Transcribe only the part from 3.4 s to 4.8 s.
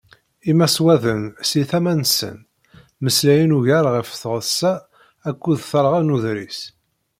ugar ɣef tɣessa